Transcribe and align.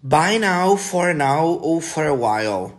Buy 0.00 0.38
now, 0.38 0.76
for 0.76 1.12
now 1.12 1.58
ou 1.60 1.80
for 1.80 2.06
a 2.06 2.14
while? 2.14 2.78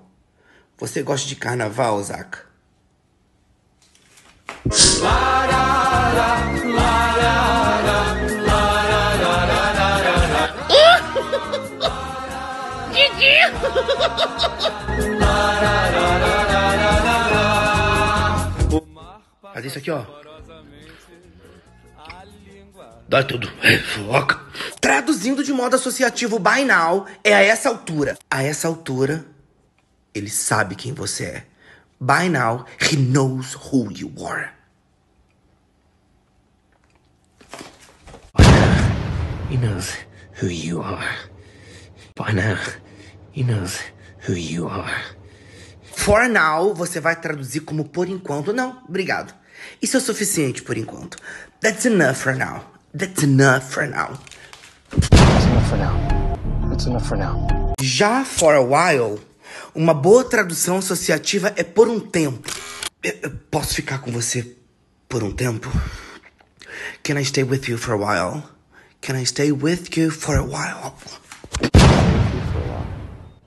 Você 0.78 1.04
gosta 1.04 1.28
de 1.28 1.36
carnaval, 1.36 2.02
Zach? 2.02 2.38
Faz 19.54 19.66
isso 19.66 19.78
aqui, 19.78 19.92
ó. 19.92 20.06
Dá 23.08 23.24
tudo. 23.24 23.52
Foca. 23.96 24.40
Traduzindo 24.80 25.44
de 25.44 25.52
modo 25.52 25.76
associativo, 25.76 26.38
by 26.38 26.64
now 26.64 27.08
é 27.24 27.34
a 27.34 27.42
essa 27.42 27.68
altura. 27.70 28.18
A 28.30 28.44
essa 28.44 28.68
altura, 28.68 29.26
ele 30.14 30.30
sabe 30.30 30.76
quem 30.76 30.94
você 30.94 31.26
é. 31.26 31.46
By 32.00 32.30
now, 32.30 32.66
he 32.80 32.96
knows 32.96 33.56
who 33.56 33.92
you 33.92 34.14
are. 34.24 34.52
He 39.50 39.58
knows 39.58 39.96
who 40.40 40.48
you 40.48 40.82
are. 40.82 41.30
By 42.16 42.34
now, 42.34 42.58
he 43.34 43.44
knows 43.44 43.80
who 44.28 44.34
you 44.36 44.70
are. 44.70 45.18
For 45.82 46.30
now, 46.30 46.74
você 46.74 47.00
vai 47.00 47.20
traduzir 47.20 47.62
como 47.62 47.86
por 47.86 48.08
enquanto. 48.08 48.54
Não, 48.54 48.84
obrigado. 48.88 49.34
Isso 49.82 49.98
é 49.98 50.00
o 50.00 50.04
suficiente 50.04 50.62
por 50.62 50.78
enquanto. 50.78 51.18
That's 51.62 51.86
enough 51.86 52.16
for 52.16 52.36
now. 52.36 52.64
That's 52.98 53.24
enough 53.24 53.72
for 53.72 53.88
now. 53.88 54.20
That's 54.92 55.46
enough 55.46 55.70
for 55.70 55.78
now. 55.78 56.70
That's 56.70 56.86
enough 56.86 57.08
for 57.08 57.18
now. 57.18 57.74
Já 57.82 58.26
for 58.26 58.56
a 58.56 58.62
while, 58.62 59.20
uma 59.76 59.94
boa 59.94 60.24
tradução 60.24 60.78
associativa 60.78 61.54
é 61.56 61.64
por 61.64 61.88
um 61.88 62.00
tempo. 62.00 62.50
Eu, 63.04 63.14
eu 63.24 63.32
posso 63.52 63.76
ficar 63.76 64.00
com 64.00 64.12
você 64.12 64.56
por 65.08 65.24
um 65.24 65.32
tempo? 65.32 65.70
Can 67.04 67.20
I 67.20 67.26
stay 67.26 67.44
with 67.44 67.68
you 67.68 67.78
for 67.78 67.94
a 67.94 67.98
while? 67.98 68.44
Can 69.02 69.16
I 69.16 69.26
stay 69.26 69.52
with 69.52 69.98
you 69.98 70.12
for 70.12 70.36
a 70.38 70.44
while? 70.44 70.94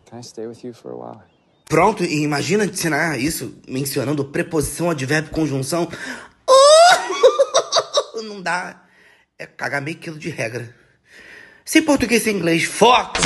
Can 0.06 0.18
I 0.18 0.22
stay 0.22 0.46
with 0.46 0.64
you 0.64 0.72
for 0.72 0.90
a 0.92 0.96
while? 0.96 1.31
Pronto, 1.72 2.04
e 2.04 2.22
imagina 2.22 2.66
ensinar 2.66 3.18
isso 3.18 3.54
mencionando 3.66 4.26
preposição, 4.26 4.90
advérbio, 4.90 5.30
conjunção. 5.30 5.90
Não 8.22 8.42
dá. 8.42 8.82
É 9.38 9.46
cagar 9.46 9.80
meio 9.80 9.96
quilo 9.96 10.18
de 10.18 10.28
regra. 10.28 10.76
Sem 11.64 11.80
português 11.80 12.24
sem 12.24 12.36
inglês, 12.36 12.64
foca! 12.64 13.22